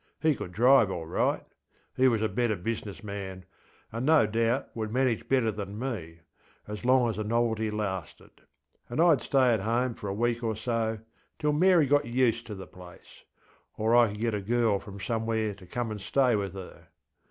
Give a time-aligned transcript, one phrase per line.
[0.19, 1.45] He could drive alright;
[1.95, 3.45] he was a better business man,
[3.91, 8.31] and no doubt would manage better than meŌĆöas long as the novelty lasted;
[8.89, 10.97] and IŌĆÖd stay at home for a week or so,
[11.37, 13.25] till Mary got used to the place,
[13.77, 16.87] or I could get a girl from somewhere to come and stay with her.